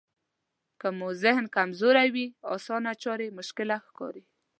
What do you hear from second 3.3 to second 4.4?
مشکله ښکاري.